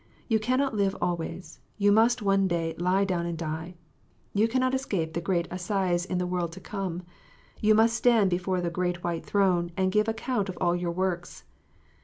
You 0.27 0.39
cannot 0.39 0.73
live 0.73 0.97
always: 0.99 1.59
you 1.77 1.91
must 1.91 2.23
one 2.23 2.47
day 2.47 2.73
lie 2.79 3.05
down 3.05 3.27
and 3.27 3.37
die. 3.37 3.75
You 4.33 4.47
cannot 4.47 4.73
escape 4.73 5.13
the 5.13 5.21
great 5.21 5.47
assize 5.51 6.05
in 6.05 6.17
the 6.17 6.25
world 6.25 6.51
to 6.53 6.59
come: 6.59 7.03
you 7.61 7.75
must 7.75 7.97
stand 7.97 8.31
before 8.31 8.61
the 8.61 8.71
great 8.71 9.03
white 9.03 9.27
throne, 9.27 9.69
and 9.77 9.91
give 9.91 10.07
account 10.07 10.49
of 10.49 10.57
all 10.59 10.75
your 10.75 10.89
works. 10.89 11.43